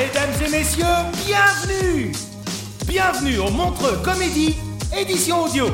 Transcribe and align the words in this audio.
Mesdames 0.00 0.30
et 0.46 0.48
messieurs, 0.48 0.84
bienvenue 1.26 2.12
Bienvenue 2.86 3.38
au 3.38 3.50
Montreux 3.50 4.00
Comédie, 4.02 4.56
édition 4.96 5.42
audio. 5.42 5.66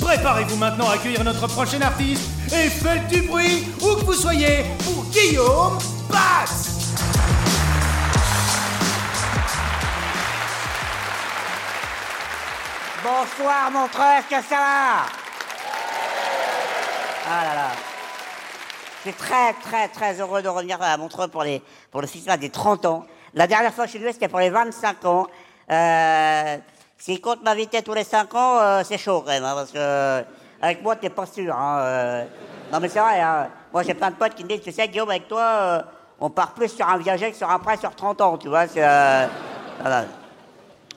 Préparez-vous 0.00 0.54
maintenant 0.54 0.88
à 0.88 0.92
accueillir 0.92 1.24
notre 1.24 1.48
prochain 1.48 1.80
artiste 1.80 2.22
et 2.52 2.68
faites 2.68 3.08
du 3.08 3.22
bruit 3.22 3.66
où 3.80 3.96
que 3.96 4.04
vous 4.04 4.12
soyez 4.12 4.66
pour 4.84 5.04
Guillaume 5.06 5.78
Bass 6.08 6.68
Bonsoir 13.02 13.70
Montreux, 13.72 14.18
est-ce 14.20 14.36
que 14.36 14.48
ça 14.48 14.56
va? 14.56 15.06
Ah 17.28 17.44
là 17.46 17.54
là. 17.56 17.91
Je 19.04 19.10
suis 19.10 19.18
très 19.18 19.52
très 19.54 19.88
très 19.88 20.20
heureux 20.20 20.42
de 20.42 20.48
revenir 20.48 20.80
à 20.80 20.96
Montreux 20.96 21.26
pour, 21.26 21.42
les, 21.42 21.60
pour 21.90 22.00
le 22.00 22.06
festival 22.06 22.38
des 22.38 22.50
30 22.50 22.86
ans. 22.86 23.04
La 23.34 23.48
dernière 23.48 23.74
fois 23.74 23.82
que 23.82 23.88
je 23.88 23.96
suis 23.96 23.98
venu, 23.98 24.12
c'était 24.12 24.28
pour 24.28 24.38
les 24.38 24.50
25 24.50 25.04
ans. 25.06 25.26
Euh, 25.72 26.56
S'il 26.98 27.20
compte 27.20 27.42
m'inviter 27.42 27.82
tous 27.82 27.94
les 27.94 28.04
5 28.04 28.32
ans, 28.36 28.60
euh, 28.60 28.82
c'est 28.84 28.98
chaud 28.98 29.22
quand 29.22 29.32
même, 29.32 29.42
hein, 29.42 29.54
parce 29.56 29.72
que 29.72 29.78
euh, 29.78 30.22
avec 30.60 30.84
moi, 30.84 30.94
t'es 30.94 31.10
pas 31.10 31.26
sûr. 31.26 31.52
Hein, 31.52 31.78
euh. 31.80 32.24
Non 32.72 32.78
mais 32.78 32.88
c'est 32.88 33.00
vrai, 33.00 33.20
hein. 33.20 33.48
moi 33.72 33.82
j'ai 33.82 33.94
plein 33.94 34.10
de 34.12 34.14
potes 34.14 34.36
qui 34.36 34.44
me 34.44 34.48
disent, 34.48 34.62
tu 34.62 34.70
sais 34.70 34.86
Guillaume, 34.86 35.10
avec 35.10 35.26
toi, 35.26 35.42
euh, 35.42 35.82
on 36.20 36.30
part 36.30 36.52
plus 36.52 36.68
sur 36.68 36.88
un 36.88 36.98
viager 36.98 37.32
que 37.32 37.36
sur 37.36 37.50
un 37.50 37.58
prêt 37.58 37.76
sur 37.78 37.96
30 37.96 38.20
ans, 38.20 38.38
tu 38.38 38.46
vois. 38.48 38.66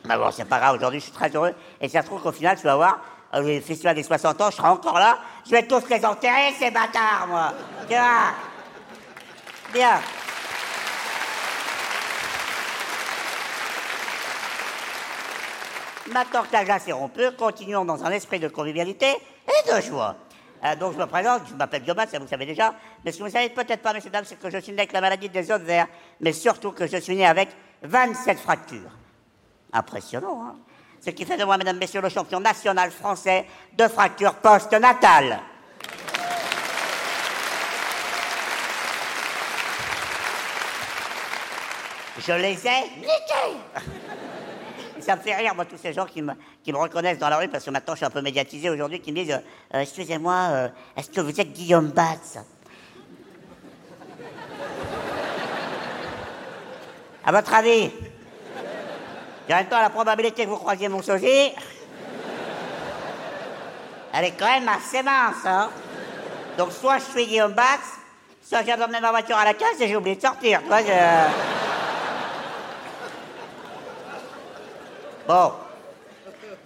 Mais 0.08 0.16
bon, 0.16 0.30
c'est 0.30 0.46
pas 0.46 0.60
grave, 0.60 0.76
aujourd'hui 0.76 1.00
je 1.00 1.06
suis 1.06 1.14
très 1.14 1.30
heureux. 1.36 1.56
Et 1.82 1.90
ça 1.90 2.04
se 2.04 2.06
trouve 2.06 2.22
qu'au 2.22 2.32
final, 2.32 2.56
tu 2.56 2.66
vas 2.66 2.76
voir, 2.76 3.00
le 3.42 3.60
festival 3.62 3.96
des 3.96 4.04
60 4.04 4.42
ans, 4.42 4.52
je 4.52 4.58
serai 4.58 4.68
encore 4.68 5.00
là. 5.00 5.18
Je 5.46 5.52
vais 5.52 5.68
tous 5.68 5.88
les 5.90 6.06
enterrer, 6.06 6.54
ces 6.58 6.72
bâtards, 6.72 7.28
moi. 7.28 7.54
Tu 7.88 7.96
vois 7.96 8.34
Bien. 9.74 10.00
Maintenant 16.12 16.44
que 16.44 16.54
la 16.54 16.64
glace 16.64 16.88
est 16.88 16.92
rompue, 16.92 17.32
continuons 17.38 17.84
dans 17.84 18.04
un 18.04 18.12
esprit 18.12 18.40
de 18.40 18.48
convivialité 18.48 19.08
et 19.08 19.72
de 19.72 19.82
joie. 19.82 20.16
Euh, 20.64 20.76
donc 20.76 20.94
je 20.94 20.98
me 21.00 21.06
présente, 21.06 21.42
je 21.50 21.56
m'appelle 21.56 21.82
Guillaume, 21.82 21.98
ça 22.08 22.20
vous 22.20 22.28
savez 22.28 22.46
déjà, 22.46 22.74
mais 23.04 23.12
ce 23.12 23.18
que 23.18 23.24
vous 23.24 23.30
savez 23.30 23.50
peut-être 23.50 23.82
pas, 23.82 23.92
messieurs 23.92 24.12
dames, 24.12 24.24
c'est 24.26 24.40
que 24.40 24.50
je 24.50 24.60
suis 24.60 24.72
né 24.72 24.80
avec 24.80 24.94
la 24.94 25.02
maladie 25.02 25.30
des 25.30 25.42
verts, 25.42 25.88
mais 26.22 26.32
surtout 26.32 26.72
que 26.72 26.88
je 26.88 26.98
suis 26.98 27.16
né 27.16 27.26
avec 27.26 27.50
27 27.82 28.40
fractures. 28.40 28.92
Impressionnant, 29.74 30.44
hein 30.48 30.56
Ce 31.06 31.12
qui 31.12 31.24
fait 31.24 31.38
de 31.38 31.44
moi, 31.44 31.56
mesdames, 31.58 31.78
messieurs, 31.78 32.02
le 32.02 32.10
champion 32.10 32.40
national 32.40 32.90
français 32.90 33.46
de 33.78 33.88
fractures 33.88 34.34
post-natales. 34.36 35.40
Je 42.18 42.34
les 42.34 42.68
ai 42.68 42.90
niquées 42.98 43.86
ça 45.00 45.16
me 45.16 45.22
fait 45.22 45.36
rire, 45.36 45.54
moi, 45.54 45.66
tous 45.66 45.78
ces 45.78 45.94
gens 45.94 46.08
qui 46.08 46.24
me, 46.24 46.34
qui 46.64 46.74
me 46.74 46.80
reconnaissent 46.80 47.20
dans 47.20 47.30
la 47.30 47.38
rue, 47.38 47.48
parce 47.48 47.64
que 47.64 47.70
maintenant 47.70 47.94
je 47.94 47.98
suis 47.98 48.06
un 48.08 48.10
peu 48.10 48.22
médiatisé 48.22 48.72
aujourd'hui, 48.72 49.00
qui 49.00 49.12
me 49.12 49.18
disent 49.18 49.40
euh, 49.76 49.82
Excusez-moi, 49.82 50.34
euh, 50.34 50.68
est-ce 50.98 51.12
que 51.12 51.22
vous 51.22 51.40
êtes 51.40 51.54
Guillaume 51.54 51.90
Batz? 51.90 52.40
À 57.24 57.32
votre 57.32 57.54
avis? 57.54 57.92
En 59.50 59.56
même 59.56 59.68
temps, 59.68 59.80
la 59.80 59.90
probabilité 59.90 60.44
que 60.46 60.50
vous 60.50 60.58
croisiez 60.58 60.90
mon 60.90 61.02
sosie, 61.02 61.52
elle 64.14 64.26
est 64.26 64.32
quand 64.32 64.46
même 64.48 64.68
assez 64.70 65.04
mince, 65.04 65.46
hein 65.46 65.70
Donc, 66.58 66.72
soit 66.72 66.98
je 67.00 67.04
suis 67.04 67.28
Guillaume 67.28 67.54
Batz, 67.54 68.00
soit 68.42 68.64
j'ai 68.66 68.74
emmené 68.74 69.00
ma 69.00 69.12
voiture 69.12 69.38
à 69.38 69.46
la 69.46 69.54
caisse 69.54 69.80
et 69.80 69.88
j'ai 69.88 69.96
oublié 69.96 70.16
de 70.16 70.22
sortir. 70.22 70.62
Bon. 75.28 75.52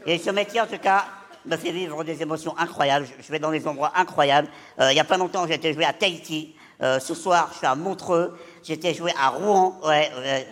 Et 0.06 0.18
ce 0.18 0.30
métier, 0.32 0.62
en 0.62 0.68
tout 0.68 0.78
cas, 0.78 1.06
me 1.46 1.58
fait 1.58 1.72
vivre 1.72 2.04
des 2.04 2.22
émotions 2.22 2.56
incroyables. 2.58 3.08
Je- 3.22 3.32
vais 3.32 3.40
dans 3.40 3.52
des 3.52 3.68
endroits 3.68 3.92
incroyables. 3.96 4.48
Euh, 4.80 4.92
il 4.92 4.94
n'y 4.96 5.00
a 5.00 5.06
pas 5.06 5.18
longtemps, 5.18 5.46
été 5.46 5.74
joué 5.74 5.86
à 5.86 5.94
Tahiti. 5.94 6.56
Euh, 6.82 7.00
ce 7.00 7.14
soir, 7.14 7.50
je 7.54 7.58
suis 7.58 7.68
à 7.68 7.76
Montreux. 7.76 8.38
J'étais 8.64 8.94
joué 8.94 9.12
à 9.20 9.30
Rouen. 9.30 9.78
Ouais, 9.84 10.12
ouais. 10.18 10.48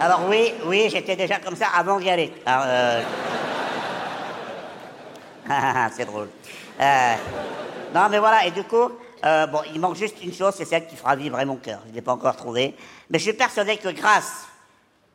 Alors 0.00 0.26
oui, 0.28 0.54
oui, 0.64 0.88
j'étais 0.90 1.14
déjà 1.14 1.38
comme 1.38 1.54
ça 1.56 1.68
avant 1.76 2.00
d'y 2.00 2.08
aller. 2.08 2.32
Euh, 2.48 3.02
C'est 5.92 6.06
drôle. 6.06 6.28
Euh, 6.80 7.14
Non, 7.94 8.08
mais 8.10 8.18
voilà, 8.18 8.46
et 8.46 8.50
du 8.50 8.64
coup, 8.64 8.90
euh, 9.24 9.46
bon, 9.46 9.60
il 9.74 9.80
manque 9.80 9.96
juste 9.96 10.22
une 10.22 10.32
chose, 10.32 10.54
c'est 10.56 10.64
celle 10.64 10.86
qui 10.86 10.96
fera 10.96 11.14
vibrer 11.16 11.44
mon 11.44 11.56
cœur. 11.56 11.80
Je 11.84 11.90
ne 11.90 11.94
l'ai 11.96 12.00
pas 12.00 12.12
encore 12.14 12.34
trouvée. 12.34 12.74
Mais 13.10 13.18
je 13.18 13.24
suis 13.24 13.32
persuadé 13.34 13.76
que 13.76 13.90
grâce 13.90 14.46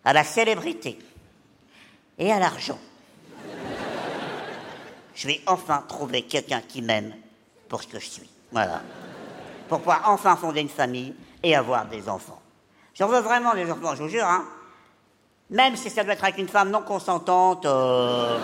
à 0.03 0.13
la 0.13 0.23
célébrité, 0.23 0.99
et 2.17 2.31
à 2.31 2.39
l'argent. 2.39 2.79
Je 5.13 5.27
vais 5.27 5.41
enfin 5.47 5.83
trouver 5.87 6.23
quelqu'un 6.23 6.61
qui 6.61 6.81
m'aime 6.81 7.13
pour 7.69 7.81
ce 7.81 7.87
que 7.87 7.99
je 7.99 8.05
suis. 8.05 8.29
Voilà. 8.51 8.81
Pour 9.67 9.79
pouvoir 9.79 10.03
enfin 10.05 10.35
fonder 10.35 10.61
une 10.61 10.69
famille 10.69 11.15
et 11.41 11.55
avoir 11.55 11.85
des 11.85 12.07
enfants. 12.07 12.41
J'en 12.93 13.07
veux 13.07 13.19
vraiment 13.19 13.53
des 13.53 13.69
enfants, 13.71 13.95
je 13.95 14.03
vous 14.03 14.09
jure, 14.09 14.25
hein. 14.25 14.45
Même 15.49 15.75
si 15.75 15.89
ça 15.89 16.03
doit 16.03 16.13
être 16.13 16.23
avec 16.23 16.37
une 16.37 16.47
femme 16.47 16.71
non 16.71 16.81
consentante, 16.81 17.65
euh, 17.65 18.39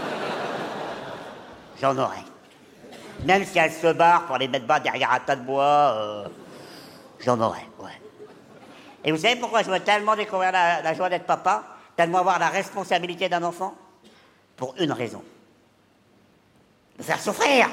j'en 1.82 1.98
aurai. 1.98 2.20
Même 3.26 3.44
si 3.46 3.58
elle 3.58 3.72
se 3.72 3.92
barre 3.94 4.26
pour 4.28 4.38
les 4.38 4.48
mettre 4.48 4.68
bas 4.68 4.80
derrière 4.80 5.12
un 5.12 5.20
tas 5.20 5.36
de 5.36 5.44
bois, 5.44 5.94
euh, 5.96 6.28
j'en 7.20 7.40
aurai, 7.40 7.66
ouais. 7.80 8.02
Et 9.04 9.12
vous 9.12 9.18
savez 9.18 9.36
pourquoi 9.36 9.64
je 9.64 9.72
veux 9.72 9.80
tellement 9.80 10.16
découvrir 10.16 10.52
la, 10.52 10.94
joie 10.94 11.10
d'être 11.10 11.26
papa 11.26 11.64
Tellement 11.96 12.20
avoir 12.20 12.40
la 12.40 12.50
responsabilité 12.50 13.30
d'un 13.30 13.44
enfant? 13.44 13.74
Pour 14.56 14.76
une 14.80 14.92
raison. 14.92 15.24
Le 16.98 17.04
faire 17.04 17.20
souffrir 17.20 17.68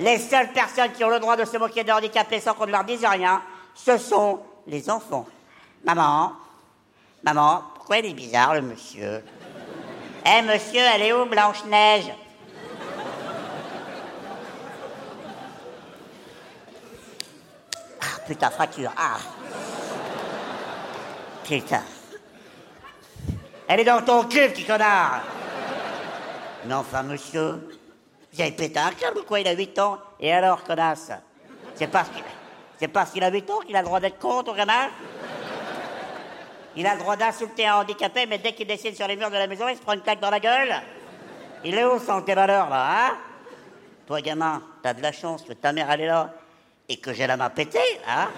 Les 0.00 0.18
seules 0.18 0.50
personnes 0.52 0.92
qui 0.92 1.04
ont 1.04 1.10
le 1.10 1.20
droit 1.20 1.36
de 1.36 1.44
se 1.44 1.58
moquer 1.58 1.84
des 1.84 1.92
handicapés 1.92 2.40
sans 2.40 2.54
qu'on 2.54 2.66
ne 2.66 2.72
leur 2.72 2.84
dise 2.84 3.04
rien, 3.04 3.42
ce 3.74 3.98
sont 3.98 4.40
les 4.66 4.88
enfants. 4.88 5.26
Maman, 5.84 6.32
maman, 7.24 7.64
pourquoi 7.74 7.98
il 7.98 8.06
est 8.06 8.14
bizarre 8.14 8.54
le 8.54 8.62
monsieur? 8.62 9.24
Eh 10.26 10.42
monsieur, 10.42 10.80
elle 10.80 11.02
est 11.02 11.12
où 11.12 11.24
Blanche-Neige? 11.26 12.12
Ah 18.00 18.20
putain, 18.26 18.50
fracture, 18.50 18.90
ah. 18.96 19.16
Putain. 21.44 21.82
Elle 23.68 23.80
est 23.80 23.84
dans 23.84 24.02
ton 24.02 24.24
cul, 24.24 24.48
petit 24.50 24.64
connard. 24.64 25.22
Mais 26.66 26.74
enfin, 26.74 27.02
monsieur, 27.02 27.68
vous 28.32 28.40
avez 28.40 28.52
pété 28.52 28.78
un 28.78 28.92
câble 28.92 29.18
ou 29.18 29.24
quoi? 29.24 29.40
Il 29.40 29.48
a 29.48 29.52
8 29.52 29.78
ans. 29.78 29.98
Et 30.20 30.32
alors, 30.32 30.62
connasse? 30.64 31.12
C'est 31.74 31.86
parce 31.86 33.10
qu'il 33.10 33.24
a 33.24 33.30
8 33.30 33.50
ans 33.50 33.60
qu'il 33.60 33.76
a 33.76 33.80
le 33.80 33.86
droit 33.86 34.00
d'être 34.00 34.18
con, 34.18 34.42
ton 34.42 34.54
gamin 34.54 34.88
Il 36.76 36.86
a 36.86 36.94
le 36.94 37.00
droit 37.00 37.16
d'insulter 37.16 37.66
un 37.66 37.76
handicapé, 37.76 38.26
mais 38.26 38.38
dès 38.38 38.52
qu'il 38.52 38.66
dessine 38.66 38.94
sur 38.94 39.06
les 39.06 39.16
murs 39.16 39.30
de 39.30 39.36
la 39.36 39.46
maison, 39.46 39.68
il 39.68 39.76
se 39.76 39.82
prend 39.82 39.92
une 39.92 40.00
claque 40.00 40.20
dans 40.20 40.30
la 40.30 40.40
gueule 40.40 40.74
Il 41.64 41.74
est 41.76 41.84
où, 41.84 41.98
sans 41.98 42.22
tes 42.22 42.34
valeurs, 42.34 42.68
là, 42.68 43.08
hein? 43.08 43.16
Toi 44.06 44.20
gamin, 44.20 44.62
t'as 44.82 44.92
de 44.92 45.00
la 45.00 45.12
chance 45.12 45.42
que 45.42 45.54
ta 45.54 45.72
mère 45.72 45.90
elle 45.90 46.02
est 46.02 46.06
là 46.06 46.34
et 46.88 46.96
que 46.98 47.12
j'ai 47.14 47.26
la 47.26 47.36
main 47.36 47.48
pétée, 47.48 47.78
hein? 48.06 48.28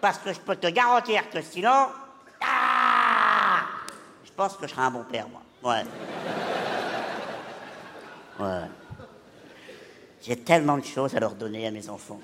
Parce 0.00 0.18
que 0.18 0.32
je 0.32 0.40
peux 0.40 0.56
te 0.56 0.66
garantir 0.66 1.28
que 1.30 1.40
sinon, 1.40 1.86
ah 2.40 3.60
je 4.24 4.32
pense 4.32 4.56
que 4.56 4.66
je 4.66 4.72
serai 4.72 4.82
un 4.82 4.90
bon 4.90 5.04
père, 5.04 5.26
moi. 5.28 5.42
Ouais. 5.62 5.84
Ouais. 8.40 8.62
J'ai 10.22 10.36
tellement 10.36 10.78
de 10.78 10.84
choses 10.84 11.14
à 11.14 11.20
leur 11.20 11.34
donner 11.34 11.66
à 11.66 11.70
mes 11.70 11.88
enfants. 11.88 12.20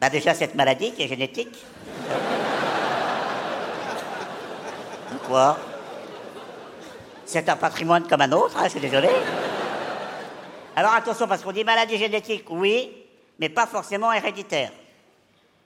Bah 0.00 0.10
déjà 0.10 0.34
cette 0.34 0.54
maladie 0.54 0.92
qui 0.92 1.02
est 1.02 1.08
génétique. 1.08 1.64
Quoi? 5.26 5.58
C'est 7.24 7.48
un 7.48 7.56
patrimoine 7.56 8.06
comme 8.06 8.20
un 8.20 8.32
autre, 8.32 8.56
hein, 8.58 8.64
je 8.64 8.70
suis 8.70 8.80
désolé. 8.80 9.08
Alors 10.76 10.92
attention, 10.92 11.26
parce 11.26 11.42
qu'on 11.42 11.52
dit 11.52 11.64
maladie 11.64 11.96
génétique, 11.96 12.44
oui, 12.50 12.90
mais 13.38 13.48
pas 13.48 13.66
forcément 13.66 14.12
héréditaire. 14.12 14.72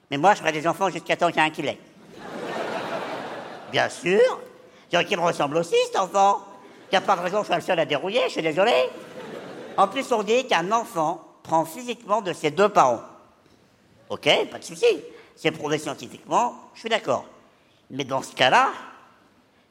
Mais 0.09 0.17
moi, 0.17 0.33
je 0.33 0.39
ferai 0.39 0.51
des 0.51 0.67
enfants 0.67 0.89
jusqu'à 0.89 1.15
temps 1.15 1.27
qu'il 1.27 1.37
y 1.37 1.39
ait 1.39 1.47
un 1.47 1.49
qui 1.49 1.61
l'ait. 1.61 1.79
Bien 3.71 3.89
sûr. 3.89 4.39
C'est 4.91 5.05
qui 5.05 5.15
me 5.15 5.21
ressemble 5.21 5.57
aussi, 5.57 5.75
cet 5.85 5.97
enfant. 5.97 6.41
Il 6.87 6.93
n'y 6.93 6.97
a 6.97 7.01
pas 7.01 7.15
de 7.15 7.21
raison 7.21 7.37
que 7.37 7.43
je 7.43 7.47
sois 7.47 7.57
le 7.57 7.61
seul 7.61 7.79
à 7.79 7.85
dérouiller, 7.85 8.21
je 8.25 8.33
suis 8.33 8.41
désolé. 8.41 8.73
En 9.77 9.87
plus, 9.87 10.11
on 10.11 10.23
dit 10.23 10.47
qu'un 10.47 10.71
enfant 10.71 11.23
prend 11.43 11.63
physiquement 11.65 12.21
de 12.21 12.33
ses 12.33 12.49
deux 12.49 12.69
parents. 12.69 13.01
Ok, 14.09 14.27
pas 14.51 14.57
de 14.57 14.63
souci. 14.63 14.87
C'est 15.35 15.51
prouvé 15.51 15.77
scientifiquement, 15.77 16.55
je 16.73 16.79
suis 16.79 16.89
d'accord. 16.89 17.25
Mais 17.91 18.03
dans 18.03 18.23
ce 18.23 18.33
cas-là, 18.33 18.69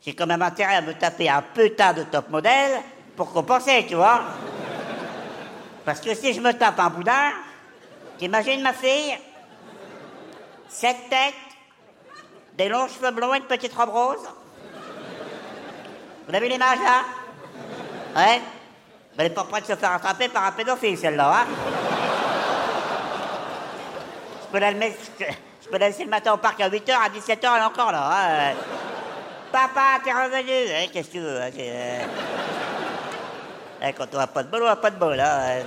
j'ai 0.05 0.15
quand 0.15 0.27
même 0.27 0.43
intérêt 0.43 0.77
à 0.77 0.81
me 0.81 0.95
taper 0.95 1.29
un 1.29 1.43
putain 1.43 1.93
de 1.93 2.05
top 2.05 2.31
modèle 2.31 2.81
pour 3.17 3.33
compenser, 3.33 3.85
tu 3.89 3.95
vois. 3.95 4.21
Parce 5.85 6.01
que 6.01 6.15
si 6.15 6.33
je 6.33 6.41
me 6.41 6.53
tape 6.53 6.79
un 6.79 6.91
boudin, 6.91 7.33
t'imagines 8.19 8.63
ma 8.63 8.73
fille? 8.73 9.17
Cette 10.69 11.09
tête, 11.09 11.35
des 12.57 12.69
longs 12.69 12.89
cheveux 12.89 13.11
blonds 13.11 13.35
et 13.35 13.39
une 13.39 13.45
petite 13.45 13.75
robe 13.75 13.91
rose. 13.91 14.29
Vous 16.29 16.35
avez 16.35 16.49
l'image 16.49 16.79
là? 16.79 17.03
Ouais. 18.15 18.41
Elle 19.17 19.25
n'est 19.25 19.35
pas 19.35 19.45
prête 19.45 19.65
de 19.65 19.75
se 19.75 19.77
faire 19.77 19.93
attraper 19.93 20.29
par 20.29 20.45
un 20.45 20.53
pédophile 20.53 20.97
celle-là, 20.97 21.41
hein. 21.41 21.47
Je 24.43 24.53
peux, 24.53 24.59
la 24.61 24.71
je 24.73 25.69
peux 25.69 25.79
la 25.79 25.89
laisser 25.89 26.05
le 26.05 26.11
matin 26.11 26.33
au 26.35 26.37
parc 26.37 26.61
à 26.61 26.71
8h, 26.71 26.93
à 26.93 27.09
17h, 27.09 27.39
elle 27.43 27.63
est 27.63 27.65
encore 27.65 27.91
là. 27.91 28.11
Hein 28.13 28.55
Papa, 29.53 30.01
t'es 30.05 30.13
revenu 30.13 30.73
hein, 30.73 30.87
Qu'est-ce 30.93 31.09
que 31.09 31.13
tu 31.13 31.21
veux 31.21 31.41
hein, 31.41 31.51
euh... 31.59 32.05
Quand 33.97 34.07
on 34.13 34.19
n'a 34.19 34.27
pas 34.27 34.43
de 34.43 34.49
bol, 34.49 34.63
on 34.63 34.67
n'a 34.67 34.77
pas 34.77 34.91
de 34.91 34.99
bol. 34.99 35.19
Hein. 35.19 35.63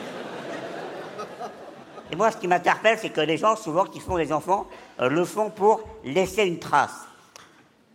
Et 2.12 2.16
moi, 2.16 2.30
ce 2.30 2.38
qui 2.38 2.48
m'interpelle, 2.48 2.98
c'est 3.00 3.10
que 3.10 3.22
les 3.22 3.38
gens, 3.38 3.56
souvent, 3.56 3.86
qui 3.86 4.02
font 4.02 4.18
des 4.18 4.34
enfants, 4.34 4.68
euh, 5.00 5.08
le 5.08 5.24
font 5.24 5.50
pour 5.50 5.82
laisser 6.04 6.44
une 6.44 6.60
trace. 6.60 7.08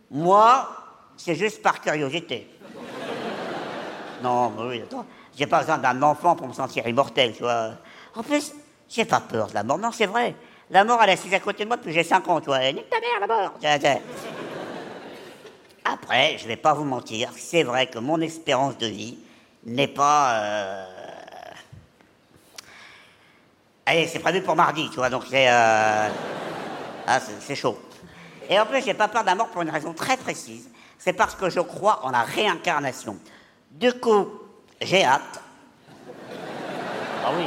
Moi, 0.09 0.67
c'est 1.15 1.35
juste 1.35 1.61
par 1.61 1.81
curiosité. 1.81 2.49
Non, 4.23 4.51
mais 4.57 4.63
oui, 4.67 4.81
attends. 4.81 5.05
J'ai 5.37 5.45
pas 5.45 5.59
besoin 5.59 5.77
d'un 5.77 6.01
enfant 6.01 6.35
pour 6.35 6.47
me 6.47 6.53
sentir 6.53 6.87
immortel, 6.87 7.33
tu 7.33 7.43
vois. 7.43 7.73
En 8.15 8.23
plus, 8.23 8.53
j'ai 8.89 9.05
pas 9.05 9.19
peur 9.19 9.47
de 9.47 9.53
la 9.53 9.63
mort. 9.63 9.77
Non, 9.77 9.91
c'est 9.91 10.07
vrai. 10.07 10.33
La 10.71 10.83
mort, 10.83 10.99
elle 11.03 11.11
est 11.11 11.13
assise 11.13 11.33
à 11.35 11.39
côté 11.39 11.63
de 11.63 11.67
moi 11.67 11.77
depuis 11.77 11.93
j'ai 11.93 12.03
5 12.03 12.27
ans, 12.27 12.41
tu 12.41 12.47
vois. 12.47 12.59
Nique 12.71 12.89
ta 12.89 12.99
mère, 12.99 13.19
la 13.21 13.27
mort. 13.27 13.53
Après, 15.89 16.37
je 16.37 16.47
vais 16.47 16.57
pas 16.57 16.73
vous 16.73 16.83
mentir, 16.83 17.29
c'est 17.35 17.63
vrai 17.63 17.87
que 17.87 17.99
mon 17.99 18.19
espérance 18.19 18.77
de 18.77 18.87
vie 18.87 19.17
n'est 19.65 19.87
pas. 19.87 20.33
Euh, 20.33 20.85
Allez, 23.85 24.05
c'est 24.07 24.19
prévu 24.19 24.41
pour 24.41 24.55
mardi, 24.55 24.89
tu 24.89 24.97
vois, 24.97 25.09
donc 25.09 25.23
c'est. 25.29 25.47
Euh, 25.47 26.09
ah, 27.07 27.19
c'est 27.39 27.55
chaud. 27.55 27.79
Et 28.49 28.59
en 28.59 28.65
plus, 28.65 28.83
j'ai 28.83 28.93
pas 28.93 29.07
peur 29.07 29.21
de 29.21 29.27
la 29.27 29.35
mort 29.35 29.47
pour 29.47 29.61
une 29.61 29.69
raison 29.69 29.93
très 29.93 30.17
précise. 30.17 30.69
C'est 30.97 31.13
parce 31.13 31.35
que 31.35 31.49
je 31.49 31.61
crois 31.61 32.01
en 32.03 32.09
la 32.09 32.23
réincarnation. 32.23 33.17
Du 33.71 33.93
coup, 33.93 34.27
j'ai 34.81 35.05
hâte. 35.05 35.41
Ah 37.25 37.31
oui. 37.37 37.45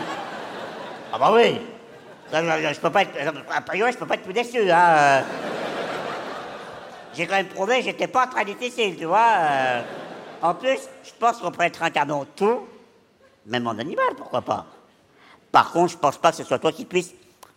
Ah 1.13 1.19
bah 1.19 1.31
oui. 1.35 1.61
Je, 2.33 2.81
peux 2.81 2.91
pas 2.91 3.03
être. 3.03 3.11
A 3.55 3.61
priori, 3.61 3.93
je 3.93 3.99
peux 3.99 4.07
pas 4.07 4.15
être 4.15 4.23
plus 4.23 4.33
déçu, 4.33 4.71
hein. 4.71 5.25
J'ai 7.15 7.27
quand 7.27 7.35
même 7.35 7.49
prouvé 7.49 7.79
que 7.79 7.85
j'étais 7.85 8.07
pas 8.07 8.27
très 8.27 8.45
difficile, 8.45 8.97
tu 8.97 9.05
vois. 9.05 9.29
En 10.43 10.55
plus, 10.55 10.79
je 11.05 11.11
pense 11.19 11.39
qu'on 11.39 11.51
peut 11.51 11.65
être 11.65 11.83
incarné 11.83 12.13
en 12.13 12.25
tout, 12.25 12.67
même 13.47 13.67
en 13.67 13.79
animal, 13.79 14.15
pourquoi 14.17 14.43
pas. 14.43 14.67
Par 15.53 15.73
contre, 15.73 15.93
je 15.93 15.99
pense 15.99 16.17
pas 16.17 16.31
que 16.31 16.37
ce 16.37 16.45
soit 16.45 16.59
toi 16.59 16.73
qui 16.73 16.85
puisses 16.85 17.13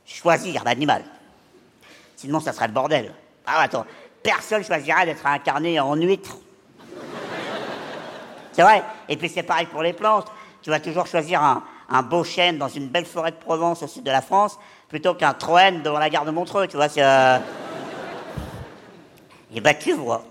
choisir 0.06 0.64
l'animal. 0.64 1.04
Sinon, 2.16 2.40
ça 2.40 2.54
serait 2.54 2.68
le 2.68 2.74
bordel. 2.74 3.14
Ah, 3.46 3.62
attends, 3.62 3.86
personne 4.22 4.64
choisirait 4.64 5.06
d'être 5.06 5.26
incarné 5.26 5.80
en 5.80 5.96
huître. 5.96 6.38
C'est 8.52 8.62
vrai. 8.62 8.84
Et 9.10 9.18
puis 9.18 9.30
c'est 9.30 9.44
pareil 9.44 9.66
pour 9.68 9.82
les 9.82 9.94
plantes. 9.94 10.32
Tu 10.62 10.70
vas 10.70 10.80
toujours 10.80 11.08
choisir 11.08 11.42
un, 11.42 12.04
beau 12.04 12.24
chêne 12.24 12.58
dans 12.58 12.70
une 12.70 12.88
belle 12.88 13.06
forêt 13.06 13.32
de 13.32 13.36
Provence 13.36 13.84
au 13.84 13.88
sud 13.88 14.04
de 14.04 14.12
la 14.12 14.22
France 14.22 14.58
plutôt 14.88 15.14
qu'un 15.14 15.34
troène 15.34 15.82
devant 15.82 16.00
la 16.00 16.10
gare 16.10 16.26
de 16.26 16.32
Montreux. 16.32 16.68
Tu 16.68 16.78
vois, 16.78 16.90
c'est. 16.90 17.04
Euh... 17.04 17.40
Et 19.56 19.62
bah, 19.62 19.74
tu 19.74 19.94
vois, 19.94 20.24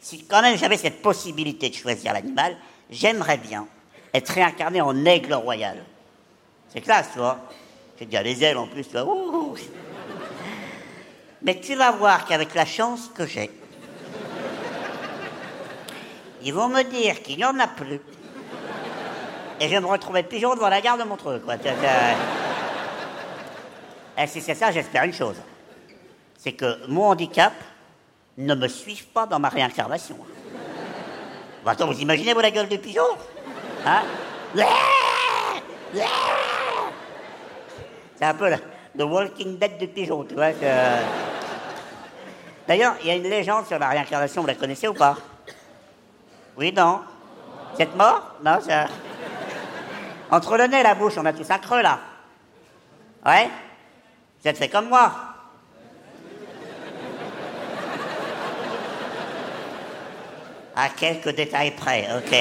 si 0.00 0.24
quand 0.24 0.42
même 0.42 0.56
j'avais 0.56 0.76
cette 0.76 1.02
possibilité 1.02 1.68
de 1.68 1.74
choisir 1.74 2.12
l'animal, 2.12 2.56
j'aimerais 2.90 3.38
bien 3.38 3.66
être 4.12 4.28
réincarné 4.30 4.80
en 4.80 5.04
aigle 5.04 5.34
royal. 5.34 5.84
C'est 6.68 6.80
classe, 6.80 7.10
tu 7.12 7.18
vois. 7.18 7.38
J'ai 7.98 8.06
déjà 8.06 8.22
les 8.22 8.42
ailes 8.42 8.58
en 8.58 8.66
plus, 8.66 8.84
tu 8.84 8.98
vois. 8.98 9.54
Mais 11.42 11.60
tu 11.60 11.74
vas 11.74 11.92
voir 11.92 12.24
qu'avec 12.24 12.54
la 12.54 12.64
chance 12.64 13.10
que 13.14 13.26
j'ai, 13.26 13.50
ils 16.42 16.52
vont 16.52 16.68
me 16.68 16.82
dire 16.82 17.22
qu'il 17.22 17.36
n'y 17.36 17.44
en 17.44 17.58
a 17.58 17.66
plus. 17.66 18.00
Et 19.60 19.66
je 19.66 19.68
vais 19.68 19.80
me 19.80 19.86
retrouver 19.86 20.22
pigeon 20.22 20.54
devant 20.54 20.68
la 20.68 20.80
gare 20.80 20.98
de 20.98 21.04
Montreux, 21.04 21.40
quoi. 21.40 21.54
Et 24.16 24.26
si 24.26 24.40
c'est 24.40 24.54
ça, 24.54 24.70
j'espère 24.72 25.04
une 25.04 25.12
chose. 25.12 25.36
C'est 26.38 26.52
que 26.52 26.86
mon 26.88 27.04
handicap 27.04 27.52
ne 28.38 28.54
me 28.54 28.68
suive 28.68 29.06
pas 29.06 29.26
dans 29.26 29.38
ma 29.38 29.48
réincarnation. 29.48 30.16
attends, 31.66 31.86
vous 31.86 32.00
imaginez, 32.00 32.32
vous, 32.32 32.40
la 32.40 32.50
gueule 32.50 32.68
du 32.68 32.78
pigeon? 32.78 33.02
Hein? 33.86 34.02
C'est 38.16 38.24
un 38.24 38.34
peu 38.34 38.50
le, 38.96 39.04
Walking 39.04 39.58
Dead 39.58 39.78
du 39.78 39.88
pigeon, 39.88 40.24
tu 40.24 40.34
vois. 40.34 40.52
D'ailleurs, 42.66 42.94
il 43.02 43.08
y 43.08 43.10
a 43.10 43.16
une 43.16 43.28
légende 43.28 43.66
sur 43.66 43.78
la 43.78 43.88
réincarnation, 43.88 44.40
vous 44.40 44.46
la 44.46 44.54
connaissez 44.54 44.88
ou 44.88 44.94
pas? 44.94 45.16
Oui, 46.56 46.72
non? 46.72 47.00
Vous 47.74 47.82
êtes 47.82 47.94
mort? 47.94 48.36
Non, 48.44 48.60
ça... 48.60 48.86
Entre 50.30 50.56
le 50.56 50.66
nez 50.66 50.80
et 50.80 50.82
la 50.82 50.94
bouche, 50.94 51.14
on 51.18 51.26
a 51.26 51.32
tous 51.32 51.50
un 51.50 51.58
creux, 51.58 51.82
là. 51.82 51.98
Ouais? 53.26 53.48
Vous 54.40 54.48
êtes 54.48 54.56
fait 54.56 54.68
comme 54.68 54.88
moi 54.88 55.33
À 60.76 60.88
quelques 60.88 61.34
détails 61.34 61.72
près, 61.72 62.08
ok. 62.16 62.36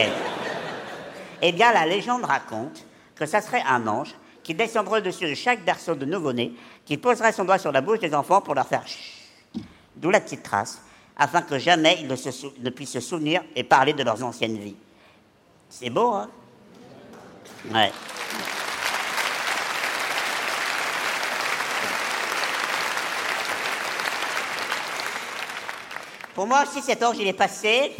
Eh 1.41 1.51
bien, 1.51 1.71
la 1.71 1.85
légende 1.85 2.23
raconte 2.23 2.85
que 3.15 3.25
ça 3.25 3.41
serait 3.41 3.63
un 3.67 3.85
ange 3.87 4.15
qui 4.43 4.53
descendrait 4.53 5.01
dessus 5.01 5.29
de 5.29 5.33
chaque 5.33 5.63
berceau 5.63 5.95
de 5.95 6.05
nouveau-né, 6.05 6.53
qui 6.85 6.97
poserait 6.97 7.31
son 7.31 7.45
doigt 7.45 7.57
sur 7.57 7.71
la 7.71 7.81
bouche 7.81 7.99
des 7.99 8.13
enfants 8.13 8.41
pour 8.41 8.55
leur 8.55 8.67
faire 8.67 8.83
D'où 9.95 10.09
la 10.09 10.19
petite 10.19 10.43
trace, 10.43 10.81
afin 11.15 11.41
que 11.41 11.59
jamais 11.59 11.97
ils 12.01 12.07
ne, 12.07 12.69
puissent 12.69 12.91
se 12.91 12.99
souvenir 12.99 13.43
et 13.55 13.63
parler 13.63 13.93
de 13.93 14.03
leurs 14.03 14.23
anciennes 14.23 14.57
vies. 14.57 14.75
C'est 15.69 15.89
beau, 15.89 16.11
hein? 16.11 16.29
Ouais. 17.71 17.91
Pour 26.33 26.47
moi 26.47 26.63
aussi, 26.63 26.81
cet 26.81 27.03
ange, 27.03 27.17
il 27.19 27.27
est 27.27 27.33
passé. 27.33 27.93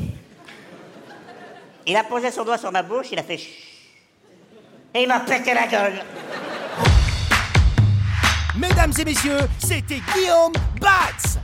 Il 1.86 1.96
a 1.96 2.04
posé 2.04 2.32
son 2.32 2.46
doigt 2.46 2.58
sur 2.58 2.72
ma 2.72 2.84
bouche, 2.84 3.08
il 3.12 3.20
a 3.20 3.24
fait 3.24 3.40
et 4.96 5.02
il 5.02 5.08
m'a 5.08 5.22
pété 5.22 5.54
la 5.54 5.68
gueule. 5.68 6.04
Mesdames 8.56 8.94
et 9.00 9.06
messieurs, 9.06 9.40
c'était 9.58 10.02
Guillaume 10.14 10.54
Batz. 10.80 11.40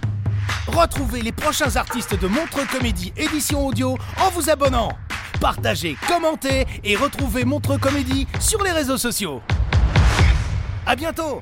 Retrouvez 0.68 1.24
les 1.24 1.32
prochains 1.32 1.76
artistes 1.76 2.20
de 2.20 2.28
Montreux 2.28 2.66
Comédie 2.72 3.12
édition 3.18 3.66
audio 3.66 3.98
en 4.22 4.30
vous 4.30 4.50
abonnant. 4.50 4.90
Partagez, 5.42 5.98
commentez 6.08 6.68
et 6.84 6.96
retrouvez 6.96 7.44
Montreux 7.44 7.80
Comédie 7.80 8.28
sur 8.40 8.62
les 8.64 8.72
réseaux 8.72 8.98
sociaux. 8.98 9.42
À 10.86 10.96
bientôt. 10.96 11.42